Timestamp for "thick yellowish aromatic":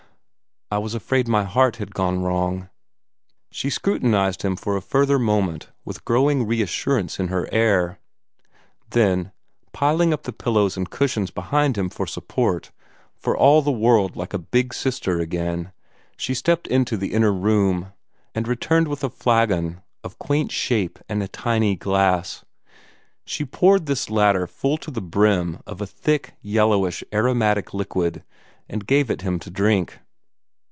25.85-27.73